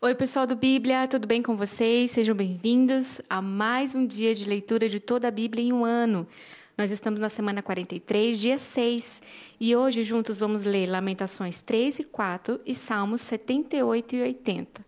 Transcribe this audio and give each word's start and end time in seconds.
Oi, 0.00 0.14
pessoal 0.14 0.46
do 0.46 0.54
Bíblia, 0.54 1.08
tudo 1.08 1.26
bem 1.26 1.42
com 1.42 1.56
vocês? 1.56 2.10
Sejam 2.10 2.34
bem-vindos 2.34 3.22
a 3.30 3.40
mais 3.40 3.94
um 3.94 4.06
dia 4.06 4.34
de 4.34 4.46
leitura 4.46 4.86
de 4.86 5.00
toda 5.00 5.28
a 5.28 5.30
Bíblia 5.30 5.64
em 5.64 5.72
um 5.72 5.82
ano. 5.82 6.26
Nós 6.76 6.90
estamos 6.90 7.20
na 7.20 7.30
semana 7.30 7.62
43, 7.62 8.38
dia 8.38 8.58
6, 8.58 9.22
e 9.58 9.74
hoje 9.74 10.02
juntos 10.02 10.38
vamos 10.38 10.64
ler 10.64 10.86
Lamentações 10.90 11.62
3 11.62 12.00
e 12.00 12.04
4 12.04 12.60
e 12.66 12.74
Salmos 12.74 13.22
78 13.22 14.16
e 14.16 14.22
80. 14.22 14.84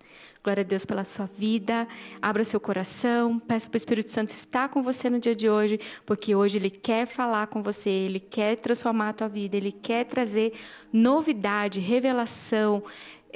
Glória 0.46 0.61
a 0.61 0.64
Deus 0.64 0.84
pela 0.84 1.02
sua 1.02 1.27
vida. 1.27 1.88
Abra 2.23 2.45
seu 2.45 2.61
coração. 2.61 3.36
Peça 3.36 3.68
para 3.68 3.75
o 3.75 3.79
Espírito 3.79 4.12
Santo 4.12 4.29
estar 4.29 4.68
com 4.68 4.80
você 4.80 5.11
no 5.11 5.18
dia 5.18 5.34
de 5.34 5.50
hoje, 5.50 5.80
porque 6.04 6.36
hoje 6.36 6.59
ele 6.59 6.70
quer 6.70 7.04
falar 7.04 7.48
com 7.48 7.64
você, 7.64 7.91
ele 7.91 8.20
quer 8.20 8.54
transformar 8.54 9.09
a 9.09 9.12
tua 9.12 9.29
vida, 9.29 9.57
ele 9.57 9.73
quer 9.73 10.04
trazer 10.04 10.52
novidade, 10.93 11.80
revelação, 11.80 12.80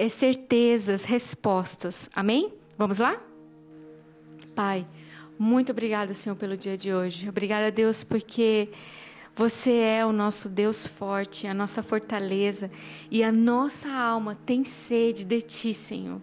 eh, 0.01 0.09
certezas, 0.09 1.05
respostas. 1.05 2.09
Amém? 2.14 2.55
Vamos 2.79 2.98
lá? 2.98 3.23
Pai, 4.55 4.87
muito 5.38 5.73
obrigada, 5.73 6.15
Senhor, 6.15 6.37
pelo 6.37 6.57
dia 6.57 6.74
de 6.74 6.91
hoje. 6.91 7.29
Obrigada, 7.29 7.70
Deus, 7.70 8.02
porque 8.02 8.71
você 9.34 9.73
é 9.73 10.07
o 10.07 10.10
nosso 10.10 10.48
Deus 10.48 10.87
forte, 10.87 11.47
a 11.47 11.52
nossa 11.52 11.83
fortaleza 11.83 12.71
e 13.10 13.23
a 13.23 13.30
nossa 13.30 13.93
alma 13.93 14.34
tem 14.34 14.65
sede 14.65 15.23
de 15.23 15.43
Ti, 15.43 15.74
Senhor. 15.74 16.23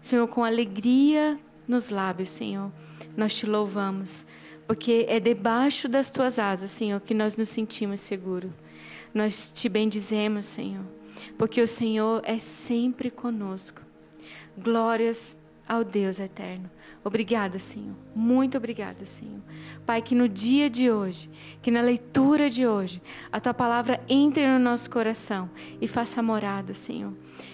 Senhor, 0.00 0.26
com 0.26 0.42
alegria 0.42 1.38
nos 1.68 1.90
lábios, 1.90 2.30
Senhor, 2.30 2.72
nós 3.14 3.36
te 3.36 3.44
louvamos, 3.44 4.24
porque 4.66 5.04
é 5.10 5.20
debaixo 5.20 5.90
das 5.90 6.10
Tuas 6.10 6.38
asas, 6.38 6.70
Senhor, 6.70 6.98
que 7.02 7.12
nós 7.12 7.36
nos 7.36 7.50
sentimos 7.50 8.00
seguros. 8.00 8.50
Nós 9.12 9.52
te 9.52 9.68
bendizemos, 9.68 10.46
Senhor, 10.46 10.84
porque 11.40 11.62
o 11.62 11.66
Senhor 11.66 12.20
é 12.26 12.38
sempre 12.38 13.10
conosco. 13.10 13.80
Glórias 14.58 15.38
ao 15.66 15.82
Deus 15.82 16.20
eterno. 16.20 16.70
Obrigada, 17.02 17.58
Senhor. 17.58 17.96
Muito 18.14 18.58
obrigada, 18.58 19.06
Senhor. 19.06 19.40
Pai, 19.86 20.02
que 20.02 20.14
no 20.14 20.28
dia 20.28 20.68
de 20.68 20.90
hoje, 20.90 21.30
que 21.62 21.70
na 21.70 21.80
leitura 21.80 22.50
de 22.50 22.66
hoje, 22.66 23.02
a 23.32 23.40
tua 23.40 23.54
palavra 23.54 24.00
entre 24.08 24.46
no 24.46 24.58
nosso 24.58 24.90
coração 24.90 25.50
e 25.80 25.88
faça 25.88 26.22
morada, 26.22 26.74
Senhor. 26.74 27.12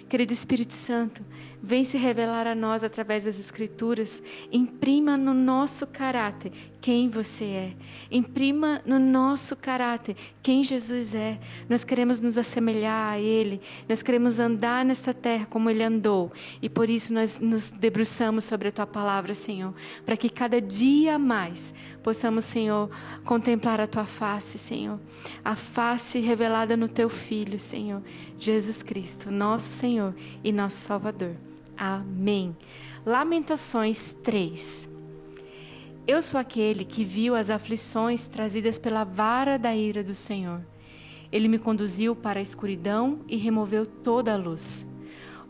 Querido 0.09 0.33
Espírito 0.33 0.73
Santo, 0.73 1.25
vem 1.61 1.83
se 1.83 1.99
revelar 1.99 2.47
a 2.47 2.55
nós 2.55 2.85
através 2.85 3.25
das 3.25 3.41
Escrituras. 3.41 4.23
Imprima 4.53 5.17
no 5.17 5.35
nosso 5.35 5.85
caráter 5.85 6.53
quem 6.81 7.09
você 7.09 7.45
é. 7.45 7.73
Imprima 8.09 8.81
no 8.87 9.01
nosso 9.01 9.57
caráter 9.57 10.15
quem 10.41 10.63
Jesus 10.63 11.17
é. 11.17 11.41
Nós 11.69 11.83
queremos 11.83 12.21
nos 12.21 12.39
assemelhar 12.39 13.15
a 13.15 13.19
Ele. 13.19 13.61
Nós 13.89 14.01
queremos 14.01 14.39
andar 14.39 14.85
nessa 14.85 15.13
terra 15.13 15.45
como 15.47 15.69
Ele 15.69 15.83
andou. 15.83 16.33
E 16.63 16.69
por 16.69 16.89
isso 16.89 17.13
nós 17.13 17.41
nos 17.41 17.71
debruçamos 17.71 18.45
sobre 18.45 18.69
a 18.69 18.73
Tua 18.73 18.87
palavra, 18.87 19.26
Senhor. 19.35 19.75
Para 20.05 20.17
que 20.17 20.29
cada 20.29 20.61
dia 20.61 21.19
mais 21.19 21.75
possamos, 22.03 22.45
Senhor, 22.45 22.91
contemplar 23.25 23.81
a 23.81 23.87
Tua 23.87 24.05
face, 24.05 24.59
Senhor. 24.59 25.01
A 25.45 25.55
face 25.55 26.19
revelada 26.21 26.77
no 26.77 26.89
Teu 26.89 27.09
Filho, 27.09 27.59
Senhor. 27.59 28.03
Jesus 28.39 28.83
Cristo, 28.83 29.31
nosso 29.31 29.69
Senhor 29.69 30.15
e 30.43 30.53
nosso 30.53 30.77
Salvador. 30.77 31.37
Amém. 31.77 32.57
Lamentações 33.05 34.15
3. 34.23 34.89
Eu 36.07 36.23
sou 36.23 36.39
aquele 36.39 36.85
que 36.85 37.05
viu 37.05 37.35
as 37.35 37.51
aflições 37.51 38.29
trazidas 38.29 38.79
pela 38.79 39.03
vara 39.03 39.59
da 39.59 39.75
ira 39.75 40.05
do 40.05 40.15
Senhor. 40.15 40.61
Ele 41.33 41.49
me 41.49 41.59
conduziu 41.59 42.15
para 42.15 42.39
a 42.39 42.43
escuridão 42.43 43.21
e 43.29 43.37
removeu 43.37 43.85
toda 43.85 44.33
a 44.33 44.37
luz. 44.37 44.87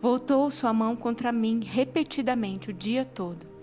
Voltou 0.00 0.50
sua 0.50 0.72
mão 0.72 0.96
contra 0.96 1.30
mim 1.30 1.60
repetidamente 1.62 2.70
o 2.70 2.72
dia 2.72 3.04
todo. 3.04 3.55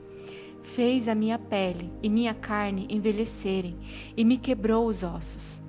Fez 0.64 1.10
a 1.10 1.14
minha 1.14 1.38
pele 1.38 1.92
e 2.02 2.10
minha 2.10 2.34
carne 2.34 2.88
envelhecerem 2.90 3.76
e 4.16 4.24
me 4.24 4.38
quebrou 4.38 4.88
os 4.88 5.04
ossos. 5.04 5.62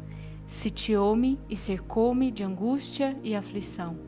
Sitiou-me 0.47 1.39
e 1.51 1.57
cercou-me 1.57 2.31
de 2.31 2.45
angústia 2.45 3.19
e 3.25 3.35
aflição. 3.35 3.99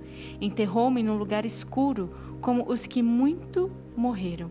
Enterrou-me 0.40 1.02
num 1.02 1.18
lugar 1.18 1.44
escuro, 1.44 2.10
como 2.40 2.64
os 2.70 2.86
que 2.86 3.02
muito 3.02 3.70
morreram. 3.96 4.48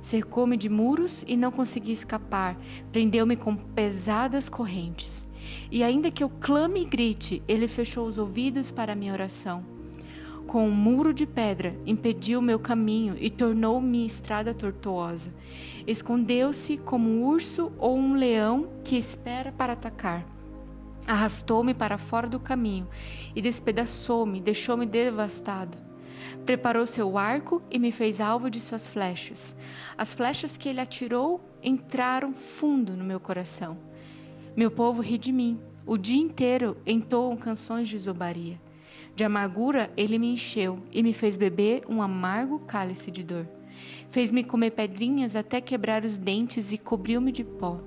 Cercou-me 0.00 0.58
de 0.58 0.68
muros 0.68 1.24
e 1.26 1.38
não 1.38 1.50
consegui 1.50 1.92
escapar, 1.92 2.56
prendeu-me 2.92 3.34
com 3.34 3.56
pesadas 3.56 4.50
correntes. 4.50 5.26
E 5.70 5.82
ainda 5.82 6.10
que 6.10 6.22
eu 6.22 6.28
clame 6.28 6.82
e 6.82 6.84
grite, 6.84 7.42
ele 7.48 7.66
fechou 7.66 8.06
os 8.06 8.18
ouvidos 8.18 8.70
para 8.70 8.92
a 8.92 8.96
minha 8.96 9.12
oração. 9.12 9.64
Com 10.52 10.68
um 10.68 10.70
muro 10.70 11.14
de 11.14 11.24
pedra, 11.24 11.74
impediu 11.86 12.42
meu 12.42 12.58
caminho 12.58 13.16
e 13.18 13.30
tornou 13.30 13.80
minha 13.80 14.06
estrada 14.06 14.52
tortuosa. 14.52 15.32
Escondeu-se 15.86 16.76
como 16.76 17.08
um 17.08 17.24
urso 17.24 17.72
ou 17.78 17.96
um 17.96 18.12
leão 18.12 18.68
que 18.84 18.94
espera 18.94 19.50
para 19.50 19.72
atacar. 19.72 20.26
Arrastou-me 21.06 21.72
para 21.72 21.96
fora 21.96 22.26
do 22.26 22.38
caminho 22.38 22.86
e 23.34 23.40
despedaçou-me, 23.40 24.42
deixou-me 24.42 24.84
devastado. 24.84 25.78
Preparou 26.44 26.84
seu 26.84 27.16
arco 27.16 27.62
e 27.70 27.78
me 27.78 27.90
fez 27.90 28.20
alvo 28.20 28.50
de 28.50 28.60
suas 28.60 28.86
flechas. 28.86 29.56
As 29.96 30.12
flechas 30.12 30.58
que 30.58 30.68
ele 30.68 30.82
atirou 30.82 31.40
entraram 31.62 32.34
fundo 32.34 32.92
no 32.92 33.04
meu 33.04 33.18
coração. 33.18 33.78
Meu 34.54 34.70
povo 34.70 35.00
ri 35.00 35.16
de 35.16 35.32
mim. 35.32 35.58
O 35.86 35.96
dia 35.96 36.20
inteiro 36.20 36.76
entoam 36.86 37.38
canções 37.38 37.88
de 37.88 37.98
zombaria. 37.98 38.60
De 39.14 39.24
amargura 39.24 39.92
ele 39.96 40.18
me 40.18 40.28
encheu 40.28 40.78
e 40.90 41.02
me 41.02 41.12
fez 41.12 41.36
beber 41.36 41.82
um 41.88 42.00
amargo 42.00 42.58
cálice 42.60 43.10
de 43.10 43.22
dor. 43.22 43.46
Fez-me 44.08 44.44
comer 44.44 44.72
pedrinhas 44.72 45.36
até 45.36 45.60
quebrar 45.60 46.04
os 46.04 46.18
dentes 46.18 46.72
e 46.72 46.78
cobriu-me 46.78 47.32
de 47.32 47.44
pó. 47.44 47.80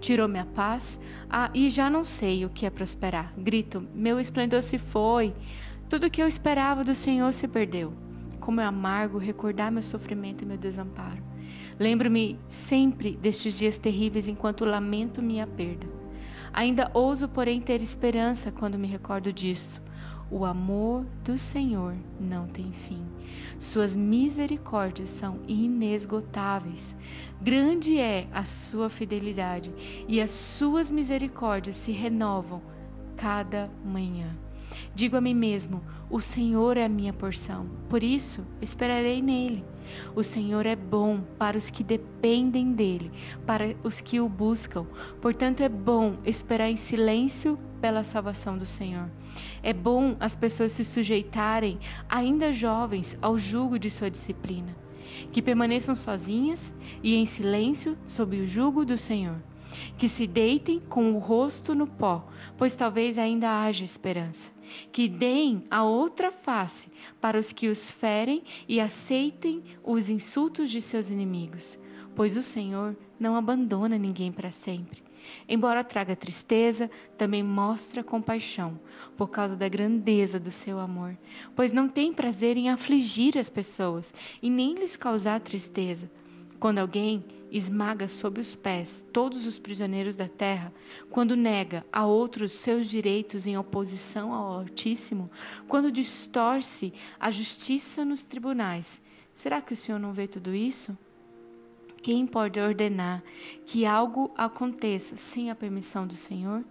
Tirou-me 0.00 0.38
a 0.38 0.44
paz 0.44 1.00
ah, 1.28 1.50
e 1.54 1.68
já 1.70 1.88
não 1.88 2.04
sei 2.04 2.44
o 2.44 2.50
que 2.50 2.66
é 2.66 2.70
prosperar. 2.70 3.32
Grito: 3.38 3.86
Meu 3.94 4.18
esplendor 4.20 4.62
se 4.62 4.78
foi. 4.78 5.34
Tudo 5.88 6.06
o 6.06 6.10
que 6.10 6.22
eu 6.22 6.28
esperava 6.28 6.84
do 6.84 6.94
Senhor 6.94 7.32
se 7.32 7.48
perdeu. 7.48 7.92
Como 8.38 8.60
é 8.60 8.64
amargo 8.64 9.18
recordar 9.18 9.70
meu 9.70 9.82
sofrimento 9.82 10.42
e 10.42 10.46
meu 10.46 10.56
desamparo. 10.56 11.22
Lembro-me 11.78 12.38
sempre 12.46 13.16
destes 13.16 13.58
dias 13.58 13.78
terríveis 13.78 14.28
enquanto 14.28 14.64
lamento 14.64 15.22
minha 15.22 15.46
perda. 15.46 15.88
Ainda 16.52 16.90
ouso, 16.92 17.28
porém, 17.28 17.60
ter 17.60 17.80
esperança 17.80 18.50
quando 18.50 18.78
me 18.78 18.86
recordo 18.86 19.32
disso. 19.32 19.80
O 20.30 20.44
amor 20.44 21.04
do 21.24 21.36
Senhor 21.36 21.96
não 22.20 22.46
tem 22.46 22.70
fim. 22.70 23.04
Suas 23.58 23.96
misericórdias 23.96 25.10
são 25.10 25.40
inesgotáveis. 25.48 26.96
Grande 27.42 27.98
é 27.98 28.28
a 28.32 28.44
sua 28.44 28.88
fidelidade 28.88 29.74
e 30.06 30.20
as 30.20 30.30
suas 30.30 30.88
misericórdias 30.88 31.74
se 31.74 31.90
renovam 31.90 32.62
cada 33.16 33.68
manhã. 33.84 34.36
Digo 34.94 35.16
a 35.16 35.20
mim 35.20 35.34
mesmo: 35.34 35.82
o 36.08 36.20
Senhor 36.20 36.76
é 36.76 36.84
a 36.84 36.88
minha 36.88 37.12
porção, 37.12 37.68
por 37.88 38.02
isso 38.02 38.46
esperarei 38.62 39.20
nele. 39.20 39.64
O 40.14 40.22
Senhor 40.22 40.64
é 40.66 40.76
bom 40.76 41.20
para 41.36 41.58
os 41.58 41.70
que 41.70 41.82
dependem 41.82 42.72
dele, 42.72 43.10
para 43.44 43.74
os 43.82 44.00
que 44.00 44.20
o 44.20 44.28
buscam. 44.28 44.86
Portanto, 45.20 45.62
é 45.62 45.68
bom 45.68 46.16
esperar 46.24 46.70
em 46.70 46.76
silêncio 46.76 47.58
pela 47.80 48.04
salvação 48.04 48.56
do 48.56 48.66
Senhor. 48.66 49.10
É 49.62 49.72
bom 49.72 50.16
as 50.20 50.36
pessoas 50.36 50.72
se 50.72 50.84
sujeitarem, 50.84 51.78
ainda 52.08 52.52
jovens, 52.52 53.18
ao 53.20 53.38
jugo 53.38 53.78
de 53.78 53.90
sua 53.90 54.10
disciplina. 54.10 54.76
Que 55.32 55.42
permaneçam 55.42 55.94
sozinhas 55.94 56.74
e 57.02 57.16
em 57.16 57.26
silêncio 57.26 57.98
sob 58.04 58.40
o 58.40 58.46
jugo 58.46 58.84
do 58.84 58.96
Senhor. 58.96 59.42
Que 59.96 60.08
se 60.08 60.26
deitem 60.26 60.80
com 60.80 61.12
o 61.12 61.18
rosto 61.18 61.74
no 61.74 61.86
pó, 61.86 62.26
pois 62.56 62.74
talvez 62.74 63.18
ainda 63.18 63.64
haja 63.64 63.84
esperança. 63.84 64.52
Que 64.92 65.08
deem 65.08 65.64
a 65.70 65.82
outra 65.82 66.30
face 66.30 66.88
para 67.20 67.38
os 67.38 67.52
que 67.52 67.68
os 67.68 67.90
ferem 67.90 68.42
e 68.68 68.80
aceitem 68.80 69.62
os 69.82 70.10
insultos 70.10 70.70
de 70.70 70.80
seus 70.80 71.10
inimigos, 71.10 71.78
pois 72.14 72.36
o 72.36 72.42
Senhor 72.42 72.96
não 73.18 73.36
abandona 73.36 73.98
ninguém 73.98 74.32
para 74.32 74.50
sempre. 74.50 75.09
Embora 75.48 75.84
traga 75.84 76.16
tristeza, 76.16 76.90
também 77.16 77.42
mostra 77.42 78.04
compaixão, 78.04 78.78
por 79.16 79.28
causa 79.28 79.56
da 79.56 79.68
grandeza 79.68 80.38
do 80.38 80.50
seu 80.50 80.78
amor, 80.78 81.16
pois 81.54 81.72
não 81.72 81.88
tem 81.88 82.12
prazer 82.12 82.56
em 82.56 82.70
afligir 82.70 83.38
as 83.38 83.50
pessoas 83.50 84.14
e 84.42 84.48
nem 84.48 84.74
lhes 84.74 84.96
causar 84.96 85.40
tristeza. 85.40 86.10
Quando 86.58 86.78
alguém 86.78 87.24
esmaga 87.50 88.06
sob 88.06 88.40
os 88.40 88.54
pés 88.54 89.04
todos 89.12 89.46
os 89.46 89.58
prisioneiros 89.58 90.14
da 90.14 90.28
terra, 90.28 90.72
quando 91.10 91.36
nega 91.36 91.84
a 91.92 92.06
outros 92.06 92.52
seus 92.52 92.88
direitos 92.88 93.46
em 93.46 93.58
oposição 93.58 94.32
ao 94.32 94.60
Altíssimo, 94.60 95.30
quando 95.66 95.90
distorce 95.90 96.92
a 97.18 97.30
justiça 97.30 98.04
nos 98.04 98.22
tribunais, 98.22 99.02
será 99.34 99.60
que 99.60 99.72
o 99.72 99.76
Senhor 99.76 99.98
não 99.98 100.12
vê 100.12 100.28
tudo 100.28 100.54
isso? 100.54 100.96
Quem 102.02 102.26
pode 102.26 102.58
ordenar 102.58 103.22
que 103.66 103.84
algo 103.84 104.30
aconteça 104.36 105.16
sem 105.16 105.50
a 105.50 105.54
permissão 105.54 106.06
do 106.06 106.14
Senhor? 106.14 106.64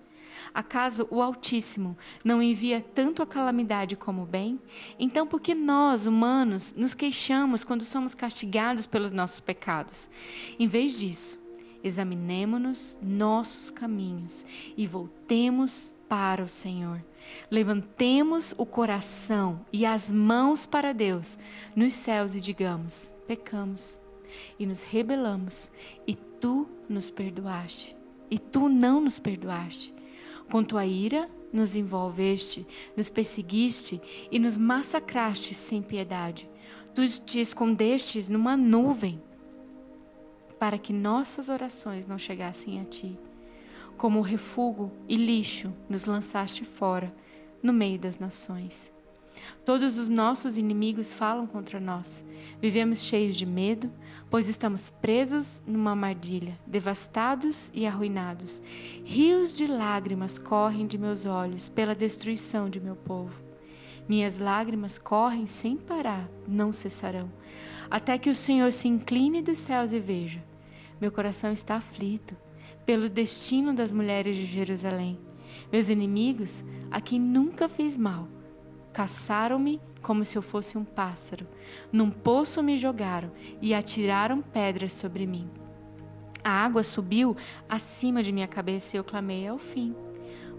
Acaso 0.54 1.08
o 1.12 1.22
Altíssimo 1.22 1.96
não 2.24 2.42
envia 2.42 2.82
tanto 2.82 3.22
a 3.22 3.28
calamidade 3.28 3.96
como 3.96 4.24
o 4.24 4.26
bem? 4.26 4.60
Então, 4.98 5.28
por 5.28 5.40
que 5.40 5.54
nós, 5.54 6.08
humanos, 6.08 6.74
nos 6.74 6.96
queixamos 6.96 7.64
quando 7.64 7.84
somos 7.84 8.16
castigados 8.16 8.88
pelos 8.88 9.12
nossos 9.12 9.40
pecados? 9.40 10.10
Em 10.58 10.68
vez 10.68 11.00
disso, 11.00 11.38
examinemos-nos 11.84 12.98
nossos 13.02 13.70
caminhos 13.70 14.46
e 14.76 14.88
voltemos 14.88 15.94
para 16.08 16.44
o 16.44 16.48
Senhor. 16.48 17.04
Levantemos 17.52 18.56
o 18.58 18.66
coração 18.66 19.64
e 19.72 19.86
as 19.86 20.12
mãos 20.12 20.66
para 20.66 20.94
Deus 20.94 21.38
nos 21.76 21.94
céus 21.94 22.34
e 22.34 22.42
digamos: 22.42 23.14
pecamos 23.28 24.02
e 24.58 24.66
nos 24.66 24.82
rebelamos, 24.82 25.72
e 26.08 26.16
tu 26.16 26.68
nos 26.88 27.10
perdoaste, 27.10 27.96
e 28.30 28.38
tu 28.38 28.70
não 28.70 29.02
nos 29.02 29.20
perdoaste. 29.20 29.94
Com 30.50 30.64
tua 30.64 30.86
ira 30.86 31.30
nos 31.52 31.76
envolveste, 31.76 32.66
nos 32.96 33.10
perseguiste 33.10 34.02
e 34.32 34.40
nos 34.40 34.58
massacraste 34.58 35.54
sem 35.54 35.82
piedade. 35.82 36.50
Tu 36.94 37.08
te 37.22 37.40
escondestes 37.40 38.30
numa 38.30 38.56
nuvem 38.58 39.22
para 40.60 40.78
que 40.78 40.92
nossas 40.92 41.50
orações 41.50 42.06
não 42.06 42.18
chegassem 42.18 42.82
a 42.82 42.84
ti. 42.84 43.18
Como 43.98 44.22
refúgio 44.22 44.92
e 45.08 45.16
lixo 45.16 45.74
nos 45.88 46.06
lançaste 46.06 46.66
fora, 46.66 47.14
no 47.62 47.74
meio 47.74 48.00
das 48.00 48.18
nações. 48.18 48.92
Todos 49.66 49.98
os 49.98 50.10
nossos 50.10 50.58
inimigos 50.58 51.14
falam 51.14 51.46
contra 51.46 51.80
nós. 51.80 52.24
Vivemos 52.62 53.00
cheios 53.00 53.38
de 53.38 53.46
medo, 53.46 53.92
pois 54.30 54.50
estamos 54.50 54.90
presos 54.90 55.62
numa 55.66 55.92
armadilha, 55.92 56.60
devastados 56.66 57.72
e 57.74 57.86
arruinados. 57.86 58.62
Rios 59.04 59.56
de 59.56 59.68
lágrimas 59.68 60.40
correm 60.40 60.88
de 60.88 60.98
meus 60.98 61.26
olhos 61.26 61.70
pela 61.70 61.96
destruição 61.96 62.70
de 62.70 62.80
meu 62.80 62.96
povo. 62.96 63.42
Minhas 64.08 64.40
lágrimas 64.40 64.98
correm 64.98 65.46
sem 65.46 65.78
parar, 65.78 66.28
não 66.48 66.74
cessarão, 66.74 67.32
até 67.92 68.18
que 68.18 68.30
o 68.30 68.36
Senhor 68.36 68.74
se 68.74 68.88
incline 68.88 69.42
dos 69.42 69.60
céus 69.60 69.92
e 69.94 70.00
veja. 70.00 70.44
Meu 71.00 71.12
coração 71.12 71.52
está 71.52 71.76
aflito 71.76 72.36
pelo 72.86 73.08
destino 73.08 73.72
das 73.72 73.94
mulheres 73.94 74.36
de 74.36 74.46
Jerusalém. 74.46 75.20
Meus 75.72 75.90
inimigos, 75.90 76.66
a 76.90 77.00
quem 77.00 77.20
nunca 77.20 77.70
fiz 77.70 77.96
mal, 77.98 78.28
caçaram-me 78.94 79.82
como 80.02 80.24
se 80.26 80.38
eu 80.38 80.42
fosse 80.42 80.78
um 80.78 80.84
pássaro. 80.84 81.48
Num 81.92 82.10
poço 82.10 82.64
me 82.64 82.78
jogaram 82.78 83.32
e 83.62 83.74
atiraram 83.74 84.42
pedras 84.42 84.94
sobre 84.94 85.26
mim. 85.26 85.50
A 86.44 86.50
água 86.50 86.84
subiu 86.84 87.36
acima 87.68 88.24
de 88.24 88.32
minha 88.32 88.48
cabeça 88.48 88.96
e 88.96 89.00
eu 89.00 89.04
clamei 89.04 89.48
ao 89.48 89.58
fim. 89.58 89.96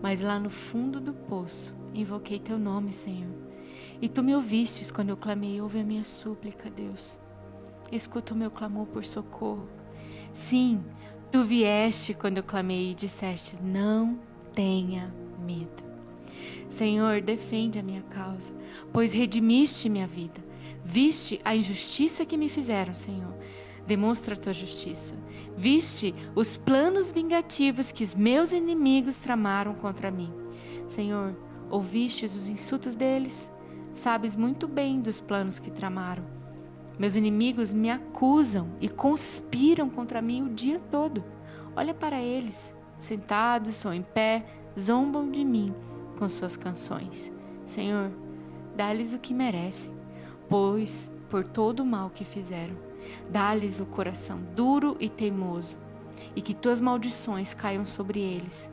Mas 0.03 0.21
lá 0.21 0.39
no 0.39 0.51
fundo 0.51 1.01
do 1.01 1.13
poço 1.13 1.75
invoquei 1.95 2.39
teu 2.39 2.59
nome, 2.59 2.93
Senhor. 2.93 3.35
E 4.01 4.09
tu 4.09 4.23
me 4.23 4.35
ouvistes 4.35 4.91
quando 4.91 5.11
eu 5.11 5.17
clamei, 5.17 5.61
ouve 5.61 5.81
a 5.81 5.85
minha 5.85 6.05
súplica, 6.05 6.71
Deus. 6.71 7.19
Escuta 7.93 8.35
o 8.35 8.37
meu 8.37 8.51
clamor 8.51 8.87
por 8.87 9.05
socorro. 9.05 9.69
Sim, 10.33 10.83
Tu 11.31 11.45
vieste 11.45 12.13
quando 12.13 12.39
eu 12.39 12.43
clamei 12.43 12.91
e 12.91 12.95
disseste: 12.95 13.63
Não 13.63 14.19
tenha 14.53 15.15
medo. 15.39 15.90
Senhor, 16.71 17.21
defende 17.21 17.81
a 17.81 17.83
minha 17.83 18.03
causa, 18.03 18.55
pois 18.93 19.13
redimiste 19.13 19.89
minha 19.89 20.07
vida. 20.07 20.41
Viste 20.85 21.37
a 21.45 21.55
injustiça 21.55 22.25
que 22.25 22.37
me 22.37 22.49
fizeram, 22.49 22.95
Senhor. 22.95 23.35
Demonstra 23.89 24.35
a 24.37 24.39
tua 24.39 24.53
justiça. 24.53 25.17
Viste 25.57 26.15
os 26.33 26.57
planos 26.57 27.11
vingativos 27.11 27.91
que 27.91 28.05
os 28.05 28.15
meus 28.15 28.53
inimigos 28.53 29.19
tramaram 29.19 29.75
contra 29.75 30.13
mim. 30.13 30.33
Senhor, 30.87 31.37
ouvistes 31.69 32.37
os 32.37 32.49
insultos 32.49 32.95
deles? 32.95 33.51
Sabes 33.93 34.37
muito 34.37 34.69
bem 34.69 35.01
dos 35.01 35.21
planos 35.21 35.59
que 35.59 35.73
tramaram. 35.73 36.25
Meus 36.97 37.17
inimigos 37.17 37.75
me 37.75 37.91
acusam 37.91 38.71
e 38.81 38.89
conspiram 38.89 39.91
contra 39.91 40.23
mim 40.23 40.45
o 40.45 40.55
dia 40.55 40.79
todo. 40.79 41.25
Olha 41.75 41.95
para 41.95 42.23
eles, 42.23 42.73
sentados 42.97 43.85
ou 43.85 43.93
em 43.93 44.03
pé, 44.03 44.47
zombam 44.79 45.29
de 45.29 45.45
mim 45.45 45.75
com 46.21 46.29
suas 46.29 46.55
canções. 46.55 47.33
Senhor, 47.65 48.13
dá-lhes 48.77 49.15
o 49.15 49.19
que 49.19 49.33
merecem, 49.33 49.91
pois 50.51 51.11
por 51.31 51.43
todo 51.43 51.81
o 51.81 51.87
mal 51.87 52.11
que 52.11 52.27
fizeram. 52.27 52.77
Dá-lhes 53.31 53.81
o 53.81 53.87
coração 53.87 54.39
duro 54.55 54.97
e 55.01 55.09
teimoso, 55.09 55.79
e 56.37 56.43
que 56.43 56.55
tuas 56.55 56.79
maldições 56.81 57.55
caiam 57.55 57.87
sobre 57.87 58.21
eles. 58.21 58.71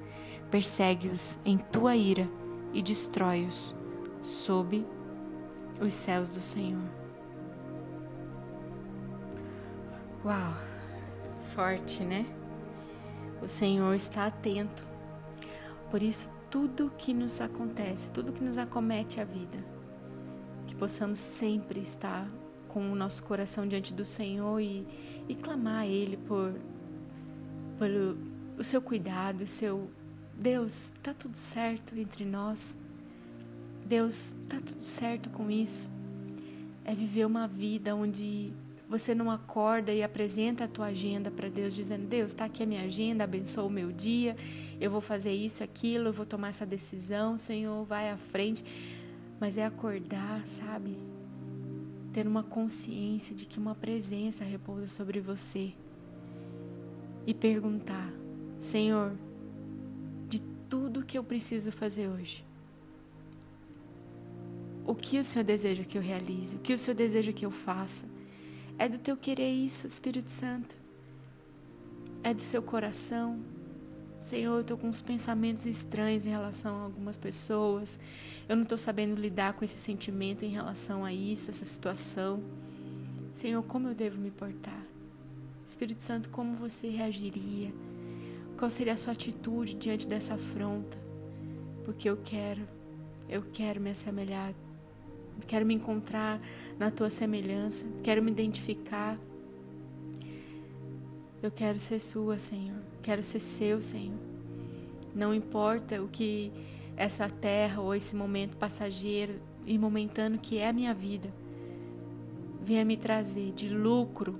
Persegue-os 0.51 1.39
em 1.45 1.57
tua 1.57 1.95
ira 1.95 2.29
e 2.73 2.81
destrói-os 2.81 3.73
sob 4.21 4.85
os 5.79 5.93
céus 5.93 6.35
do 6.35 6.41
Senhor. 6.41 6.89
Uau, 10.25 10.53
forte, 11.55 12.03
né? 12.03 12.25
O 13.41 13.47
Senhor 13.47 13.95
está 13.95 14.25
atento. 14.25 14.85
Por 15.89 16.03
isso, 16.03 16.29
tudo 16.57 16.91
que 16.97 17.13
nos 17.13 17.39
acontece, 17.39 18.11
tudo 18.11 18.33
que 18.33 18.43
nos 18.43 18.57
acomete 18.57 19.21
a 19.21 19.23
vida, 19.23 19.63
que 20.65 20.73
possamos 20.73 21.19
sempre 21.19 21.79
estar 21.79 22.27
com 22.67 22.91
o 22.91 22.95
nosso 22.95 23.21
coração 23.21 23.67
diante 23.67 23.93
do 23.93 24.03
Senhor 24.03 24.59
e, 24.59 24.83
e 25.29 25.35
clamar 25.35 25.81
a 25.81 25.85
Ele 25.85 26.17
por, 26.17 26.55
por 27.77 27.87
o, 27.87 28.17
o 28.57 28.63
seu 28.63 28.81
cuidado, 28.81 29.41
o 29.41 29.45
seu 29.45 29.87
Deus, 30.33 30.93
tá 31.03 31.13
tudo 31.13 31.37
certo 31.37 31.95
entre 31.95 32.25
nós. 32.25 32.75
Deus, 33.85 34.35
tá 34.49 34.57
tudo 34.57 34.81
certo 34.81 35.29
com 35.29 35.51
isso. 35.51 35.87
É 36.83 36.95
viver 36.95 37.27
uma 37.27 37.47
vida 37.47 37.95
onde 37.95 38.51
você 38.89 39.13
não 39.13 39.29
acorda 39.29 39.91
e 39.91 40.01
apresenta 40.01 40.63
a 40.63 40.67
tua 40.67 40.87
agenda 40.87 41.29
para 41.29 41.49
Deus, 41.49 41.75
dizendo: 41.75 42.07
Deus, 42.07 42.31
está 42.31 42.45
aqui 42.45 42.63
a 42.63 42.65
minha 42.65 42.83
agenda, 42.83 43.23
abençoa 43.23 43.65
o 43.65 43.69
meu 43.69 43.91
dia, 43.91 44.35
eu 44.79 44.89
vou 44.89 45.01
fazer 45.01 45.33
isso, 45.33 45.63
aquilo, 45.63 46.07
eu 46.07 46.13
vou 46.13 46.25
tomar 46.25 46.49
essa 46.49 46.65
decisão, 46.65 47.37
Senhor, 47.37 47.83
vai 47.83 48.09
à 48.09 48.17
frente. 48.17 48.63
Mas 49.39 49.57
é 49.57 49.65
acordar, 49.65 50.47
sabe? 50.47 50.97
Ter 52.13 52.25
uma 52.25 52.41
consciência 52.43 53.35
de 53.35 53.45
que 53.45 53.59
uma 53.59 53.75
presença 53.75 54.43
repousa 54.43 54.87
sobre 54.87 55.19
você 55.19 55.73
e 57.25 57.33
perguntar: 57.33 58.09
Senhor, 58.57 59.11
de 60.29 60.41
tudo 60.69 61.03
que 61.03 61.17
eu 61.17 61.23
preciso 61.23 61.73
fazer 61.73 62.07
hoje, 62.07 62.45
o 64.85 64.95
que 64.95 65.19
o 65.19 65.23
Senhor 65.25 65.43
deseja 65.43 65.83
que 65.83 65.97
eu 65.97 66.01
realize? 66.01 66.55
O 66.55 66.59
que 66.59 66.71
o 66.71 66.77
Senhor 66.77 66.95
deseja 66.95 67.33
que 67.33 67.45
eu 67.45 67.51
faça? 67.51 68.05
É 68.79 68.87
do 68.87 68.99
teu 68.99 69.17
querer 69.17 69.49
isso, 69.49 69.87
Espírito 69.87 70.29
Santo. 70.29 70.77
É 72.23 72.31
do 72.31 72.41
seu 72.41 72.61
coração. 72.61 73.39
Senhor, 74.19 74.55
eu 74.55 74.61
estou 74.61 74.77
com 74.77 74.87
uns 74.87 75.01
pensamentos 75.01 75.65
estranhos 75.65 76.27
em 76.27 76.29
relação 76.29 76.75
a 76.77 76.83
algumas 76.83 77.17
pessoas. 77.17 77.99
Eu 78.47 78.55
não 78.55 78.63
estou 78.63 78.77
sabendo 78.77 79.19
lidar 79.19 79.53
com 79.53 79.65
esse 79.65 79.77
sentimento 79.77 80.45
em 80.45 80.49
relação 80.49 81.03
a 81.03 81.11
isso, 81.11 81.49
essa 81.49 81.65
situação. 81.65 82.43
Senhor, 83.33 83.63
como 83.63 83.87
eu 83.87 83.95
devo 83.95 84.21
me 84.21 84.29
portar? 84.29 84.85
Espírito 85.65 86.03
Santo, 86.03 86.29
como 86.29 86.55
você 86.55 86.87
reagiria? 86.87 87.73
Qual 88.57 88.69
seria 88.69 88.93
a 88.93 88.97
sua 88.97 89.13
atitude 89.13 89.75
diante 89.75 90.07
dessa 90.07 90.35
afronta? 90.35 90.99
Porque 91.83 92.07
eu 92.07 92.17
quero, 92.17 92.67
eu 93.27 93.41
quero 93.51 93.81
me 93.81 93.89
assemelhar 93.89 94.53
quero 95.45 95.65
me 95.65 95.73
encontrar 95.73 96.41
na 96.79 96.89
tua 96.89 97.09
semelhança, 97.09 97.85
quero 98.03 98.21
me 98.21 98.31
identificar. 98.31 99.17
Eu 101.41 101.51
quero 101.51 101.77
ser 101.79 101.99
sua, 101.99 102.37
Senhor, 102.37 102.79
quero 103.01 103.21
ser 103.21 103.39
seu, 103.39 103.79
Senhor. 103.79 104.17
Não 105.13 105.33
importa 105.33 106.01
o 106.01 106.07
que 106.07 106.51
essa 106.95 107.29
terra 107.29 107.81
ou 107.81 107.93
esse 107.93 108.15
momento 108.15 108.57
passageiro 108.57 109.39
e 109.65 109.77
momentâneo 109.77 110.39
que 110.39 110.57
é 110.57 110.69
a 110.69 110.73
minha 110.73 110.93
vida 110.93 111.31
venha 112.67 112.83
me 112.83 112.97
trazer 112.97 113.53
de 113.53 113.69
lucro 113.69 114.37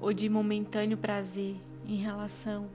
ou 0.00 0.12
de 0.12 0.28
momentâneo 0.28 0.98
prazer 0.98 1.54
em 1.86 1.94
relação 1.94 2.68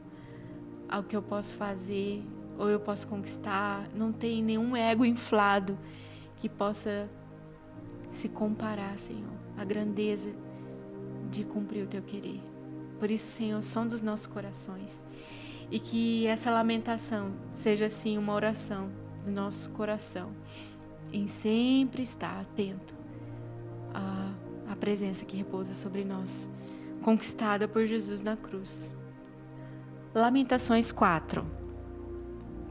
ao 0.88 1.04
que 1.04 1.18
eu 1.18 1.22
posso 1.22 1.56
fazer 1.56 2.24
ou 2.58 2.70
eu 2.70 2.80
posso 2.80 3.06
conquistar. 3.10 3.90
Não 3.94 4.14
tem 4.14 4.42
nenhum 4.42 4.74
ego 4.74 5.04
inflado 5.04 5.78
que 6.38 6.48
possa 6.48 7.10
se 8.14 8.30
comparar, 8.30 8.98
Senhor, 8.98 9.34
à 9.58 9.66
grandeza 9.66 10.32
de 11.30 11.44
cumprir 11.44 11.84
o 11.84 11.88
teu 11.88 12.02
querer. 12.02 12.42
Por 13.00 13.10
isso, 13.10 13.26
Senhor, 13.28 13.62
som 13.64 13.88
dos 13.88 14.02
nossos 14.02 14.28
corações. 14.28 15.04
E 15.72 15.80
que 15.80 16.28
essa 16.28 16.52
lamentação 16.52 17.34
seja, 17.52 17.88
assim, 17.88 18.18
uma 18.18 18.34
oração 18.34 18.90
do 19.26 19.32
nosso 19.32 19.72
coração, 19.72 20.32
em 21.12 21.26
sempre 21.26 22.04
estar 22.04 22.40
atento 22.40 22.96
à, 23.94 24.32
à 24.72 24.76
presença 24.76 25.26
que 25.26 25.36
repousa 25.36 25.74
sobre 25.74 26.04
nós, 26.04 26.50
conquistada 27.02 27.68
por 27.68 27.86
Jesus 27.86 28.22
na 28.22 28.38
cruz. 28.38 28.96
Lamentações 30.14 30.92
4. 30.92 31.46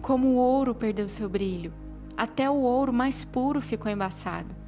Como 0.00 0.28
o 0.28 0.36
ouro 0.36 0.74
perdeu 0.74 1.08
seu 1.08 1.28
brilho, 1.28 1.72
até 2.16 2.48
o 2.48 2.60
ouro 2.60 2.92
mais 2.92 3.24
puro 3.24 3.60
ficou 3.60 3.90
embaçado. 3.90 4.61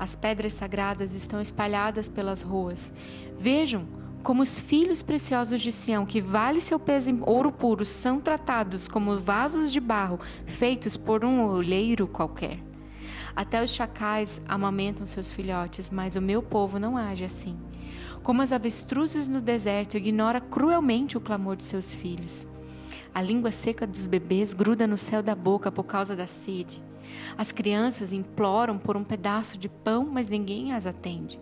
As 0.00 0.16
pedras 0.16 0.54
sagradas 0.54 1.14
estão 1.14 1.42
espalhadas 1.42 2.08
pelas 2.08 2.40
ruas. 2.40 2.90
Vejam 3.36 3.86
como 4.22 4.40
os 4.42 4.58
filhos 4.58 5.02
preciosos 5.02 5.60
de 5.60 5.70
Sião, 5.70 6.06
que 6.06 6.22
vale 6.22 6.58
seu 6.58 6.80
peso 6.80 7.10
em 7.10 7.20
ouro 7.26 7.52
puro, 7.52 7.84
são 7.84 8.18
tratados 8.18 8.88
como 8.88 9.18
vasos 9.18 9.70
de 9.70 9.78
barro 9.78 10.18
feitos 10.46 10.96
por 10.96 11.22
um 11.22 11.44
olheiro 11.44 12.08
qualquer. 12.08 12.58
Até 13.36 13.62
os 13.62 13.74
chacais 13.74 14.40
amamentam 14.48 15.04
seus 15.04 15.30
filhotes, 15.30 15.90
mas 15.90 16.16
o 16.16 16.22
meu 16.22 16.42
povo 16.42 16.78
não 16.78 16.96
age 16.96 17.24
assim. 17.26 17.58
Como 18.22 18.40
as 18.40 18.52
avestruzes 18.52 19.28
no 19.28 19.42
deserto, 19.42 19.98
ignora 19.98 20.40
cruelmente 20.40 21.18
o 21.18 21.20
clamor 21.20 21.56
de 21.56 21.64
seus 21.64 21.94
filhos. 21.94 22.46
A 23.14 23.20
língua 23.20 23.52
seca 23.52 23.86
dos 23.86 24.06
bebês 24.06 24.54
gruda 24.54 24.86
no 24.86 24.96
céu 24.96 25.22
da 25.22 25.34
boca 25.34 25.70
por 25.70 25.84
causa 25.84 26.16
da 26.16 26.26
sede. 26.26 26.82
As 27.36 27.52
crianças 27.52 28.12
imploram 28.12 28.78
por 28.78 28.96
um 28.96 29.04
pedaço 29.04 29.58
de 29.58 29.68
pão, 29.68 30.08
mas 30.10 30.28
ninguém 30.28 30.72
as 30.72 30.86
atende. 30.86 31.40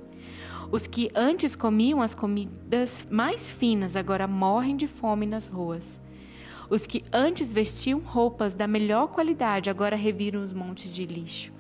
Os 0.71 0.87
que 0.87 1.11
antes 1.15 1.57
comiam 1.57 2.03
as 2.03 2.15
comidas 2.15 3.07
mais 3.11 3.51
finas 3.51 3.97
agora 3.97 4.27
morrem 4.27 4.77
de 4.77 4.87
fome 4.87 5.27
nas 5.27 5.49
ruas. 5.49 6.01
Os 6.69 6.87
que 6.87 7.03
antes 7.11 7.53
vestiam 7.53 8.01
roupas 8.01 8.55
da 8.55 8.67
melhor 8.67 9.09
qualidade 9.09 9.71
agora 9.71 9.97
reviram 9.97 10.43
os 10.43 10.53
montes 10.53 10.95
de 10.95 11.07
lixo. 11.07 11.53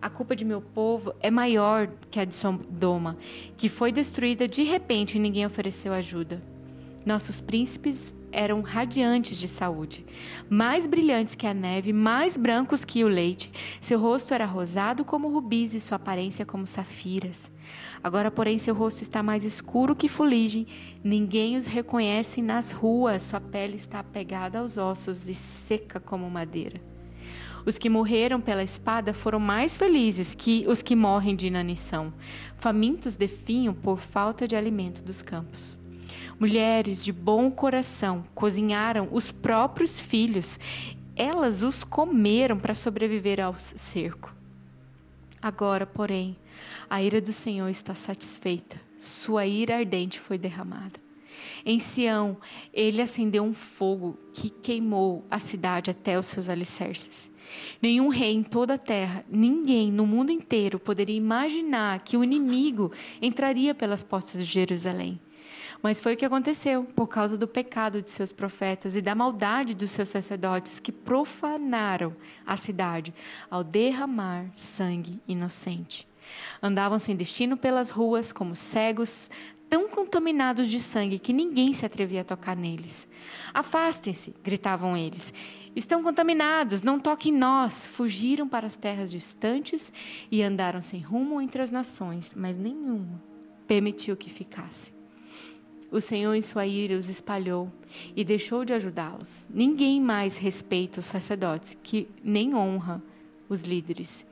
A 0.00 0.08
culpa 0.08 0.34
de 0.34 0.44
meu 0.44 0.62
povo 0.62 1.12
é 1.20 1.30
maior 1.30 1.90
que 2.10 2.20
a 2.20 2.24
de 2.24 2.34
Sodoma, 2.34 3.18
que 3.56 3.68
foi 3.68 3.92
destruída 3.92 4.48
de 4.48 4.62
repente 4.62 5.16
e 5.16 5.20
ninguém 5.20 5.44
ofereceu 5.44 5.92
ajuda. 5.92 6.42
Nossos 7.04 7.40
príncipes 7.40 8.14
eram 8.32 8.60
radiantes 8.60 9.38
de 9.38 9.48
saúde, 9.48 10.04
mais 10.48 10.86
brilhantes 10.86 11.34
que 11.34 11.46
a 11.46 11.54
neve, 11.54 11.92
mais 11.92 12.36
brancos 12.36 12.84
que 12.84 13.04
o 13.04 13.08
leite. 13.08 13.50
Seu 13.80 13.98
rosto 13.98 14.34
era 14.34 14.44
rosado 14.44 15.04
como 15.04 15.28
rubis 15.28 15.74
e 15.74 15.80
sua 15.80 15.96
aparência 15.96 16.44
como 16.44 16.66
safiras. 16.66 17.50
Agora, 18.02 18.30
porém, 18.30 18.58
seu 18.58 18.74
rosto 18.74 19.02
está 19.02 19.22
mais 19.22 19.44
escuro 19.44 19.96
que 19.96 20.08
fuligem. 20.08 20.66
Ninguém 21.02 21.56
os 21.56 21.66
reconhece 21.66 22.40
nas 22.40 22.70
ruas. 22.70 23.22
Sua 23.22 23.40
pele 23.40 23.76
está 23.76 24.00
apegada 24.00 24.60
aos 24.60 24.78
ossos 24.78 25.28
e 25.28 25.34
seca 25.34 25.98
como 25.98 26.30
madeira. 26.30 26.80
Os 27.66 27.76
que 27.76 27.90
morreram 27.90 28.40
pela 28.40 28.62
espada 28.62 29.12
foram 29.12 29.38
mais 29.38 29.76
felizes 29.76 30.34
que 30.34 30.64
os 30.66 30.80
que 30.80 30.96
morrem 30.96 31.36
de 31.36 31.48
inanição. 31.48 32.14
Famintos 32.56 33.16
definham 33.16 33.74
por 33.74 33.98
falta 33.98 34.46
de 34.48 34.56
alimento 34.56 35.02
dos 35.02 35.20
campos. 35.20 35.78
Mulheres 36.38 37.04
de 37.04 37.12
bom 37.12 37.50
coração 37.50 38.24
cozinharam 38.32 39.08
os 39.10 39.32
próprios 39.32 39.98
filhos. 39.98 40.58
Elas 41.16 41.64
os 41.64 41.82
comeram 41.82 42.56
para 42.56 42.76
sobreviver 42.76 43.40
ao 43.40 43.54
cerco. 43.58 44.32
Agora, 45.42 45.84
porém, 45.84 46.36
a 46.88 47.02
ira 47.02 47.20
do 47.20 47.32
Senhor 47.32 47.68
está 47.68 47.92
satisfeita. 47.92 48.76
Sua 48.96 49.46
ira 49.46 49.78
ardente 49.78 50.20
foi 50.20 50.38
derramada. 50.38 51.00
Em 51.66 51.80
Sião, 51.80 52.36
ele 52.72 53.02
acendeu 53.02 53.42
um 53.42 53.52
fogo 53.52 54.16
que 54.32 54.48
queimou 54.48 55.24
a 55.28 55.40
cidade 55.40 55.90
até 55.90 56.18
os 56.18 56.26
seus 56.26 56.48
alicerces. 56.48 57.30
Nenhum 57.82 58.08
rei 58.08 58.32
em 58.32 58.44
toda 58.44 58.74
a 58.74 58.78
terra, 58.78 59.24
ninguém 59.28 59.90
no 59.90 60.06
mundo 60.06 60.30
inteiro 60.30 60.78
poderia 60.78 61.16
imaginar 61.16 62.00
que 62.02 62.16
o 62.16 62.22
inimigo 62.22 62.92
entraria 63.20 63.74
pelas 63.74 64.04
portas 64.04 64.40
de 64.40 64.44
Jerusalém. 64.44 65.20
Mas 65.82 66.00
foi 66.00 66.14
o 66.14 66.16
que 66.16 66.24
aconteceu 66.24 66.84
por 66.84 67.06
causa 67.06 67.36
do 67.36 67.46
pecado 67.46 68.02
de 68.02 68.10
seus 68.10 68.32
profetas 68.32 68.96
e 68.96 69.02
da 69.02 69.14
maldade 69.14 69.74
dos 69.74 69.90
seus 69.90 70.08
sacerdotes 70.08 70.80
que 70.80 70.92
profanaram 70.92 72.14
a 72.46 72.56
cidade 72.56 73.14
ao 73.50 73.62
derramar 73.62 74.46
sangue 74.54 75.20
inocente. 75.26 76.08
Andavam 76.62 76.98
sem 76.98 77.16
destino 77.16 77.56
pelas 77.56 77.90
ruas 77.90 78.32
como 78.32 78.54
cegos, 78.54 79.30
tão 79.68 79.88
contaminados 79.88 80.68
de 80.68 80.80
sangue 80.80 81.18
que 81.18 81.32
ninguém 81.32 81.72
se 81.72 81.84
atrevia 81.84 82.22
a 82.22 82.24
tocar 82.24 82.56
neles. 82.56 83.06
Afastem-se, 83.52 84.34
gritavam 84.42 84.96
eles. 84.96 85.32
Estão 85.76 86.02
contaminados, 86.02 86.82
não 86.82 86.98
toquem 86.98 87.32
nós. 87.32 87.86
Fugiram 87.86 88.48
para 88.48 88.66
as 88.66 88.76
terras 88.76 89.10
distantes 89.10 89.92
e 90.30 90.42
andaram 90.42 90.82
sem 90.82 91.00
rumo 91.00 91.40
entre 91.40 91.62
as 91.62 91.70
nações, 91.70 92.32
mas 92.34 92.56
nenhuma 92.56 93.22
permitiu 93.66 94.16
que 94.16 94.30
ficassem. 94.30 94.97
O 95.90 96.00
Senhor, 96.00 96.34
em 96.34 96.42
sua 96.42 96.66
ira, 96.66 96.96
os 96.96 97.08
espalhou 97.08 97.72
e 98.14 98.22
deixou 98.22 98.64
de 98.64 98.74
ajudá-los. 98.74 99.46
Ninguém 99.48 100.00
mais 100.00 100.36
respeita 100.36 101.00
os 101.00 101.06
sacerdotes, 101.06 101.76
que 101.82 102.08
nem 102.22 102.54
honra 102.54 103.02
os 103.48 103.62
líderes. 103.62 104.26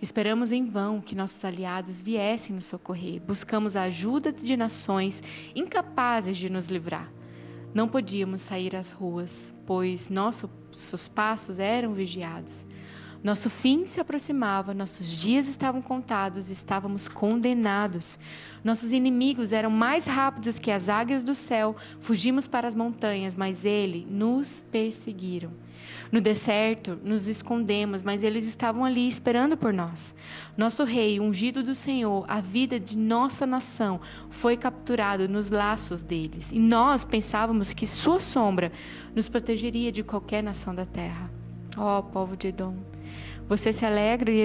Esperamos 0.00 0.52
em 0.52 0.64
vão 0.64 1.00
que 1.00 1.16
nossos 1.16 1.44
aliados 1.44 2.00
viessem 2.00 2.54
nos 2.54 2.66
socorrer. 2.66 3.20
Buscamos 3.20 3.74
a 3.74 3.82
ajuda 3.82 4.32
de 4.32 4.56
nações 4.56 5.22
incapazes 5.54 6.36
de 6.36 6.50
nos 6.50 6.68
livrar. 6.68 7.12
Não 7.74 7.88
podíamos 7.88 8.40
sair 8.40 8.74
às 8.74 8.90
ruas, 8.90 9.52
pois 9.66 10.08
nossos 10.08 11.08
passos 11.08 11.58
eram 11.58 11.92
vigiados. 11.92 12.66
Nosso 13.22 13.50
fim 13.50 13.84
se 13.84 14.00
aproximava, 14.00 14.72
nossos 14.72 15.20
dias 15.20 15.46
estavam 15.46 15.82
contados, 15.82 16.48
estávamos 16.48 17.06
condenados. 17.06 18.18
Nossos 18.64 18.92
inimigos 18.92 19.52
eram 19.52 19.70
mais 19.70 20.06
rápidos 20.06 20.58
que 20.58 20.70
as 20.70 20.88
águias 20.88 21.22
do 21.22 21.34
céu. 21.34 21.76
Fugimos 21.98 22.48
para 22.48 22.66
as 22.66 22.74
montanhas, 22.74 23.36
mas 23.36 23.66
ele 23.66 24.06
nos 24.08 24.64
perseguiram. 24.70 25.52
No 26.10 26.20
deserto, 26.20 26.98
nos 27.04 27.28
escondemos, 27.28 28.02
mas 28.02 28.22
eles 28.24 28.46
estavam 28.46 28.84
ali 28.84 29.06
esperando 29.06 29.56
por 29.56 29.72
nós. 29.72 30.14
Nosso 30.56 30.84
rei, 30.84 31.20
ungido 31.20 31.62
do 31.62 31.74
Senhor, 31.74 32.24
a 32.26 32.40
vida 32.40 32.80
de 32.80 32.96
nossa 32.96 33.46
nação, 33.46 34.00
foi 34.28 34.56
capturado 34.56 35.28
nos 35.28 35.50
laços 35.50 36.02
deles. 36.02 36.52
E 36.52 36.58
nós 36.58 37.04
pensávamos 37.04 37.72
que 37.74 37.86
sua 37.86 38.18
sombra 38.18 38.72
nos 39.14 39.28
protegeria 39.28 39.92
de 39.92 40.02
qualquer 40.02 40.42
nação 40.42 40.74
da 40.74 40.86
terra. 40.86 41.30
Ó 41.76 41.98
oh, 41.98 42.02
povo 42.02 42.36
de 42.36 42.48
Edom, 42.48 42.76
você 43.50 43.72
se 43.72 43.84
alegra 43.84 44.30
e 44.30 44.44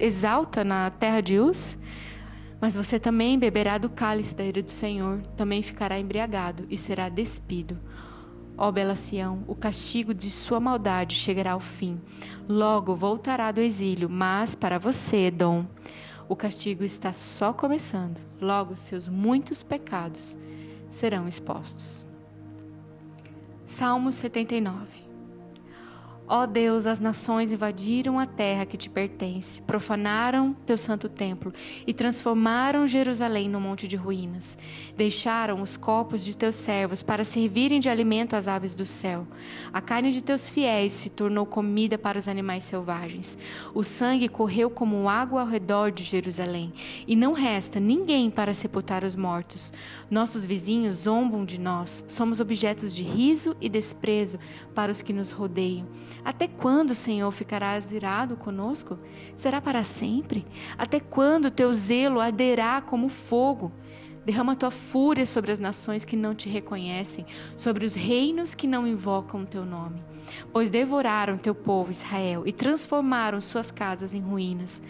exalta 0.00 0.64
na 0.64 0.90
terra 0.90 1.20
de 1.20 1.38
Uz? 1.38 1.78
Mas 2.60 2.74
você 2.74 2.98
também 2.98 3.38
beberá 3.38 3.78
do 3.78 3.88
cálice 3.88 4.34
da 4.34 4.44
ira 4.44 4.60
do 4.60 4.70
Senhor, 4.70 5.22
também 5.36 5.62
ficará 5.62 5.96
embriagado 5.96 6.66
e 6.68 6.76
será 6.76 7.08
despido. 7.08 7.78
Ó 8.58 8.72
bela 8.72 8.96
Sião, 8.96 9.44
o 9.46 9.54
castigo 9.54 10.12
de 10.12 10.28
sua 10.28 10.58
maldade 10.58 11.14
chegará 11.14 11.52
ao 11.52 11.60
fim. 11.60 12.00
Logo 12.48 12.96
voltará 12.96 13.52
do 13.52 13.60
exílio, 13.60 14.10
mas 14.10 14.56
para 14.56 14.76
você, 14.76 15.26
Edom, 15.26 15.64
o 16.28 16.34
castigo 16.34 16.82
está 16.82 17.12
só 17.12 17.52
começando. 17.52 18.20
Logo 18.40 18.74
seus 18.74 19.06
muitos 19.06 19.62
pecados 19.62 20.36
serão 20.90 21.28
expostos. 21.28 22.04
Salmo 23.64 24.12
79 24.12 25.09
Ó 26.32 26.46
Deus, 26.46 26.86
as 26.86 27.00
nações 27.00 27.50
invadiram 27.50 28.16
a 28.16 28.24
terra 28.24 28.64
que 28.64 28.76
te 28.76 28.88
pertence, 28.88 29.60
profanaram 29.62 30.54
teu 30.64 30.78
santo 30.78 31.08
templo 31.08 31.52
e 31.84 31.92
transformaram 31.92 32.86
Jerusalém 32.86 33.48
num 33.48 33.58
monte 33.58 33.88
de 33.88 33.96
ruínas. 33.96 34.56
Deixaram 34.96 35.60
os 35.60 35.76
corpos 35.76 36.24
de 36.24 36.38
teus 36.38 36.54
servos 36.54 37.02
para 37.02 37.24
servirem 37.24 37.80
de 37.80 37.88
alimento 37.88 38.36
às 38.36 38.46
aves 38.46 38.76
do 38.76 38.86
céu. 38.86 39.26
A 39.72 39.80
carne 39.80 40.12
de 40.12 40.22
teus 40.22 40.48
fiéis 40.48 40.92
se 40.92 41.10
tornou 41.10 41.44
comida 41.44 41.98
para 41.98 42.16
os 42.16 42.28
animais 42.28 42.62
selvagens. 42.62 43.36
O 43.74 43.82
sangue 43.82 44.28
correu 44.28 44.70
como 44.70 45.08
água 45.08 45.40
ao 45.40 45.48
redor 45.48 45.90
de 45.90 46.04
Jerusalém, 46.04 46.72
e 47.08 47.16
não 47.16 47.32
resta 47.32 47.80
ninguém 47.80 48.30
para 48.30 48.54
sepultar 48.54 49.02
os 49.02 49.16
mortos. 49.16 49.72
Nossos 50.08 50.46
vizinhos 50.46 50.98
zombam 50.98 51.44
de 51.44 51.58
nós, 51.58 52.04
somos 52.06 52.38
objetos 52.38 52.94
de 52.94 53.02
riso 53.02 53.56
e 53.60 53.68
desprezo 53.68 54.38
para 54.76 54.92
os 54.92 55.02
que 55.02 55.12
nos 55.12 55.32
rodeiam. 55.32 55.88
Até 56.24 56.46
quando, 56.46 56.94
Senhor, 56.94 57.30
ficarás 57.30 57.92
irado 57.92 58.36
conosco? 58.36 58.98
Será 59.34 59.60
para 59.60 59.84
sempre? 59.84 60.46
Até 60.76 61.00
quando 61.00 61.50
teu 61.50 61.72
zelo 61.72 62.20
arderá 62.20 62.80
como 62.80 63.08
fogo? 63.08 63.72
Derrama 64.24 64.54
tua 64.54 64.70
fúria 64.70 65.24
sobre 65.24 65.50
as 65.50 65.58
nações 65.58 66.04
que 66.04 66.14
não 66.14 66.34
te 66.34 66.48
reconhecem, 66.48 67.24
sobre 67.56 67.86
os 67.86 67.94
reinos 67.94 68.54
que 68.54 68.66
não 68.66 68.86
invocam 68.86 69.42
o 69.42 69.46
teu 69.46 69.64
nome. 69.64 70.02
Pois 70.52 70.68
devoraram 70.68 71.38
teu 71.38 71.54
povo 71.54 71.90
Israel 71.90 72.42
e 72.46 72.52
transformaram 72.52 73.40
suas 73.40 73.70
casas 73.70 74.12
em 74.12 74.20
ruínas. 74.20 74.82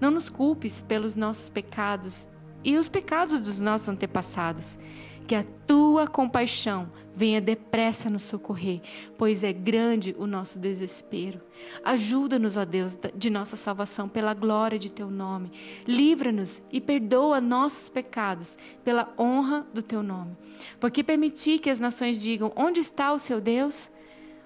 Não 0.00 0.10
nos 0.10 0.30
culpes 0.30 0.80
pelos 0.80 1.16
nossos 1.16 1.50
pecados 1.50 2.28
e 2.64 2.76
os 2.76 2.88
pecados 2.88 3.40
dos 3.40 3.60
nossos 3.60 3.88
antepassados. 3.88 4.78
Que 5.26 5.34
a 5.34 5.44
tua 5.66 6.06
compaixão 6.06 6.90
venha 7.18 7.40
depressa 7.40 8.08
nos 8.08 8.22
socorrer, 8.22 8.80
pois 9.18 9.42
é 9.42 9.52
grande 9.52 10.14
o 10.16 10.26
nosso 10.26 10.58
desespero. 10.58 11.40
Ajuda-nos, 11.84 12.56
ó 12.56 12.64
Deus, 12.64 12.96
de 13.14 13.28
nossa 13.28 13.56
salvação, 13.56 14.08
pela 14.08 14.32
glória 14.32 14.78
de 14.78 14.92
teu 14.92 15.10
nome. 15.10 15.50
Livra-nos 15.84 16.62
e 16.70 16.80
perdoa 16.80 17.40
nossos 17.40 17.88
pecados, 17.88 18.56
pela 18.84 19.12
honra 19.18 19.66
do 19.74 19.82
teu 19.82 20.00
nome. 20.00 20.36
Porque 20.78 21.02
permitir 21.02 21.58
que 21.58 21.68
as 21.68 21.80
nações 21.80 22.22
digam: 22.22 22.52
onde 22.54 22.78
está 22.78 23.12
o 23.12 23.18
seu 23.18 23.40
Deus? 23.40 23.90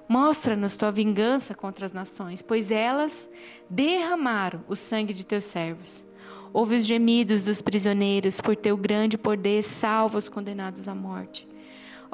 Mostra-nos 0.08 0.74
tua 0.74 0.90
vingança 0.90 1.54
contra 1.54 1.84
as 1.84 1.92
nações, 1.92 2.40
pois 2.40 2.70
elas 2.70 3.30
derramaram 3.68 4.64
o 4.66 4.74
sangue 4.74 5.12
de 5.12 5.26
teus 5.26 5.44
servos. 5.44 6.06
Ouve 6.52 6.76
os 6.76 6.86
gemidos 6.86 7.44
dos 7.44 7.62
prisioneiros, 7.62 8.40
por 8.40 8.56
teu 8.56 8.76
grande 8.76 9.16
poder, 9.16 9.62
salva 9.62 10.18
os 10.18 10.28
condenados 10.28 10.88
à 10.88 10.94
morte. 10.94 11.51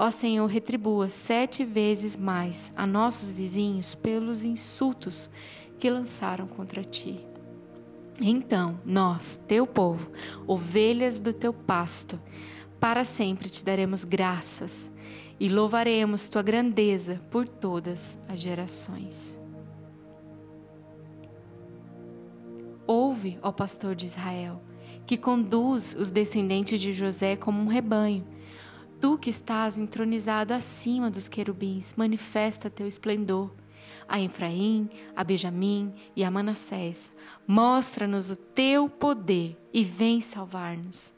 Ó 0.00 0.12
Senhor, 0.12 0.46
retribua 0.46 1.10
sete 1.10 1.64
vezes 1.64 2.16
mais 2.16 2.72
a 2.76 2.86
nossos 2.86 3.32
vizinhos 3.32 3.96
pelos 3.96 4.44
insultos 4.44 5.28
que 5.76 5.90
lançaram 5.90 6.46
contra 6.46 6.84
ti. 6.84 7.26
Então, 8.20 8.78
nós, 8.84 9.40
teu 9.48 9.66
povo, 9.66 10.08
ovelhas 10.46 11.18
do 11.18 11.32
teu 11.32 11.52
pasto, 11.52 12.20
para 12.78 13.02
sempre 13.02 13.50
te 13.50 13.64
daremos 13.64 14.04
graças 14.04 14.88
e 15.40 15.48
louvaremos 15.48 16.28
tua 16.28 16.42
grandeza 16.42 17.20
por 17.28 17.48
todas 17.48 18.20
as 18.28 18.38
gerações. 18.38 19.36
Ouve, 22.86 23.36
ó 23.42 23.50
pastor 23.50 23.96
de 23.96 24.06
Israel, 24.06 24.62
que 25.04 25.16
conduz 25.16 25.96
os 25.98 26.12
descendentes 26.12 26.80
de 26.80 26.92
José 26.92 27.34
como 27.34 27.60
um 27.60 27.66
rebanho. 27.66 28.24
Tu 29.00 29.18
que 29.18 29.30
estás 29.30 29.78
entronizado 29.78 30.52
acima 30.52 31.10
dos 31.10 31.28
querubins, 31.28 31.94
manifesta 31.96 32.68
teu 32.68 32.86
esplendor 32.86 33.52
a 34.08 34.20
Efraim, 34.20 34.88
a 35.14 35.22
Benjamim 35.22 35.92
e 36.16 36.24
a 36.24 36.30
Manassés. 36.30 37.12
Mostra-nos 37.46 38.30
o 38.30 38.36
teu 38.36 38.88
poder 38.88 39.56
e 39.72 39.84
vem 39.84 40.20
salvar-nos. 40.20 41.12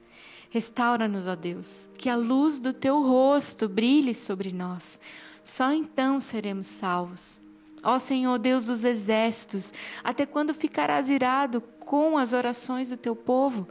Restaura-nos, 0.51 1.29
ó 1.29 1.37
Deus, 1.37 1.89
que 1.97 2.09
a 2.09 2.17
luz 2.17 2.59
do 2.59 2.73
teu 2.73 3.01
rosto 3.01 3.69
brilhe 3.69 4.15
sobre 4.15 4.53
nós. 4.53 4.99
Só 5.45 5.73
então 5.73 6.21
seremos 6.21 6.67
salvos. 6.67 7.41
Ó 7.83 7.99
Senhor 7.99 8.39
Deus 8.39 8.67
dos 8.67 8.85
exércitos, 8.85 9.73
até 10.05 10.27
quando 10.27 10.53
ficarás 10.53 11.09
irado 11.09 11.61
com 11.61 12.19
as 12.19 12.33
orações 12.33 12.91
do 12.91 12.97
teu 12.97 13.17
povo? 13.17 13.67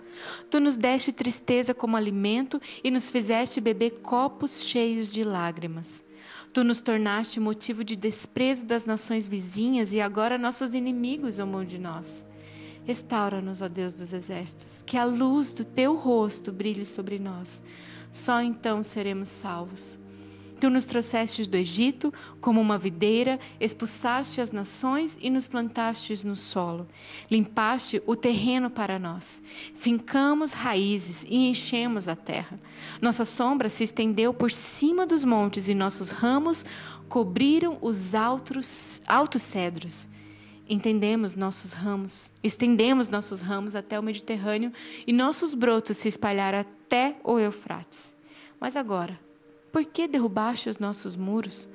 Tu 0.50 0.60
nos 0.60 0.76
deste 0.76 1.12
tristeza 1.12 1.74
como 1.74 1.96
alimento 1.96 2.60
e 2.84 2.90
nos 2.90 3.12
fizeste 3.12 3.62
beber 3.62 4.00
copos 4.02 4.64
cheios 4.64 5.12
de 5.14 5.24
lágrimas. 5.24 6.04
Tu 6.52 6.64
nos 6.64 6.82
tornaste 6.82 7.40
motivo 7.40 7.84
de 7.84 7.96
desprezo 7.96 8.66
das 8.66 8.86
nações 8.86 9.28
vizinhas 9.28 9.94
e 9.94 10.02
agora 10.02 10.38
nossos 10.38 10.74
inimigos 10.74 11.40
amam 11.40 11.64
de 11.64 11.78
nós. 11.78 12.26
Restaura-nos, 12.86 13.62
ó 13.62 13.68
Deus 13.68 13.94
dos 13.94 14.14
exércitos, 14.14 14.82
que 14.82 14.98
a 14.98 15.06
luz 15.06 15.54
do 15.54 15.64
teu 15.64 15.96
rosto 15.96 16.52
brilhe 16.52 16.88
sobre 16.88 17.20
nós. 17.20 17.62
Só 18.12 18.42
então 18.42 18.84
seremos 18.84 19.30
salvos. 19.30 19.99
Tu 20.60 20.70
nos 20.70 20.86
trouxestes 20.86 21.48
do 21.48 21.56
Egito 21.56 22.14
como 22.42 22.60
uma 22.60 22.78
videira, 22.78 23.40
expulsaste 23.62 24.42
as 24.42 24.52
nações 24.52 25.18
e 25.22 25.30
nos 25.30 25.48
plantastes 25.48 26.24
no 26.24 26.36
solo. 26.36 26.88
Limpaste 27.32 28.02
o 28.06 28.16
terreno 28.16 28.70
para 28.70 29.00
nós. 29.00 29.42
Fincamos 29.74 30.52
raízes 30.52 31.26
e 31.30 31.48
enchemos 31.48 32.10
a 32.10 32.16
terra. 32.16 32.60
Nossa 33.02 33.24
sombra 33.24 33.70
se 33.70 33.86
estendeu 33.86 34.34
por 34.34 34.52
cima 34.52 35.06
dos 35.06 35.24
montes 35.24 35.70
e 35.70 35.74
nossos 35.74 36.12
ramos 36.12 36.66
cobriram 37.08 37.78
os 37.82 38.14
altos, 38.14 39.02
altos 39.08 39.42
cedros. 39.42 40.10
Entendemos 40.68 41.36
nossos 41.36 41.74
ramos, 41.74 42.32
estendemos 42.44 43.10
nossos 43.10 43.42
ramos 43.42 43.76
até 43.76 44.00
o 44.00 44.04
Mediterrâneo 44.04 44.72
e 45.08 45.14
nossos 45.14 45.56
brotos 45.56 45.98
se 45.98 46.08
espalharam 46.10 46.60
até 46.60 47.16
o 47.24 47.40
Eufrates. 47.40 48.14
Mas 48.60 48.76
agora, 48.76 49.20
por 49.72 49.86
que 49.86 50.08
derrubaste 50.08 50.70
os 50.70 50.78
nossos 50.78 51.16
muros? 51.16 51.68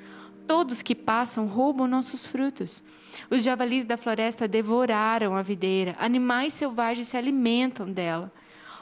Todos 0.47 0.83
que 0.83 0.95
passam 0.95 1.47
roubam 1.47 1.87
nossos 1.87 2.27
frutos. 2.27 2.83
Os 3.31 3.43
javalis 3.43 3.85
da 3.85 3.97
floresta 3.97 4.47
devoraram 4.47 5.35
a 5.35 5.43
videira, 5.43 5.97
animais 5.99 6.53
selvagens 6.53 7.09
se 7.09 7.17
alimentam 7.17 7.91
dela. 7.91 8.31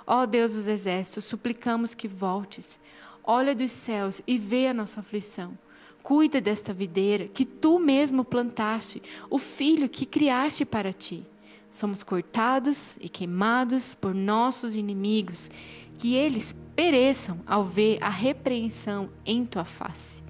Ó 0.06 0.26
Deus 0.26 0.54
dos 0.54 0.66
exércitos, 0.66 1.24
suplicamos 1.24 1.94
que 1.94 2.08
voltes. 2.08 2.80
Olha 3.22 3.54
dos 3.54 3.70
céus 3.70 4.20
e 4.26 4.36
vê 4.36 4.66
a 4.66 4.74
nossa 4.74 5.00
aflição. 5.00 5.56
Cuida 6.02 6.40
desta 6.40 6.72
videira 6.72 7.28
que 7.28 7.44
tu 7.44 7.78
mesmo 7.78 8.24
plantaste, 8.24 9.00
o 9.30 9.38
filho 9.38 9.88
que 9.88 10.04
criaste 10.04 10.64
para 10.64 10.92
ti. 10.92 11.24
Somos 11.70 12.02
cortados 12.02 12.98
e 13.00 13.08
queimados 13.08 13.94
por 13.94 14.12
nossos 14.12 14.74
inimigos, 14.74 15.48
que 15.96 16.14
eles 16.14 16.54
pereçam 16.74 17.40
ao 17.46 17.62
ver 17.62 17.98
a 18.00 18.08
repreensão 18.08 19.10
em 19.24 19.44
tua 19.44 19.64
face. 19.64 20.22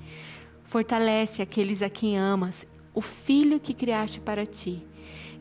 Fortalece 0.64 1.42
aqueles 1.42 1.82
a 1.82 1.90
quem 1.90 2.16
amas, 2.18 2.66
o 2.94 3.00
filho 3.00 3.60
que 3.60 3.74
criaste 3.74 4.20
para 4.20 4.46
ti. 4.46 4.86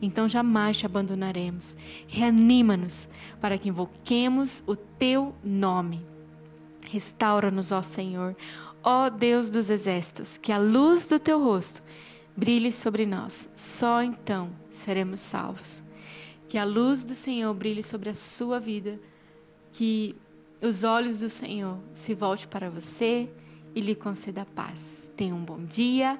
Então 0.00 0.28
jamais 0.28 0.78
te 0.78 0.86
abandonaremos. 0.86 1.76
Reanima-nos 2.08 3.08
para 3.40 3.56
que 3.56 3.68
invoquemos 3.68 4.62
o 4.66 4.74
teu 4.74 5.34
nome. 5.44 6.04
Restaura-nos, 6.88 7.72
ó 7.72 7.80
Senhor, 7.80 8.36
ó 8.82 9.08
Deus 9.08 9.48
dos 9.48 9.70
exércitos, 9.70 10.36
que 10.36 10.52
a 10.52 10.58
luz 10.58 11.06
do 11.06 11.18
teu 11.18 11.42
rosto 11.42 11.82
brilhe 12.36 12.72
sobre 12.72 13.06
nós. 13.06 13.48
Só 13.54 14.02
então 14.02 14.50
seremos 14.70 15.20
salvos. 15.20 15.82
Que 16.48 16.58
a 16.58 16.64
luz 16.64 17.04
do 17.04 17.14
Senhor 17.14 17.54
brilhe 17.54 17.82
sobre 17.82 18.10
a 18.10 18.14
sua 18.14 18.58
vida. 18.58 19.00
Que 19.72 20.14
os 20.62 20.84
olhos 20.84 21.20
do 21.20 21.28
Senhor 21.28 21.78
se 21.92 22.14
volte 22.14 22.46
para 22.46 22.70
você 22.70 23.28
e 23.74 23.80
lhe 23.80 23.94
conceda 23.94 24.46
paz. 24.46 25.10
Tenha 25.16 25.34
um 25.34 25.44
bom 25.44 25.64
dia 25.64 26.18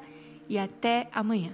e 0.48 0.58
até 0.58 1.08
amanhã. 1.12 1.52